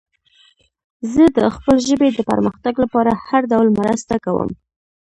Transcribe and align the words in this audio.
زه 1.13 1.23
د 1.37 1.39
خپلې 1.55 1.81
ژبې 1.87 2.09
د 2.13 2.19
پرمختګ 2.29 2.73
لپاره 2.83 3.11
هر 3.27 3.41
ډول 3.51 3.67
مرسته 3.79 4.15
کوم. 4.25 4.49